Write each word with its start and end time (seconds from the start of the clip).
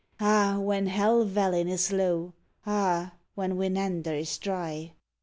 Ah, 0.19 0.57
when 0.59 0.87
Helvellyn 0.87 1.67
is 1.69 1.91
low! 1.91 2.33
ah, 2.65 3.13
when 3.35 3.55
Winander 3.55 4.19
is 4.19 4.39
dry! 4.39 4.93